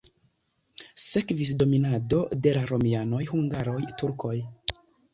Sekvis 1.07 1.51
dominado 1.61 2.23
de 2.47 2.57
romianoj, 2.73 3.23
hungaroj, 3.37 3.79
turkoj. 4.01 4.39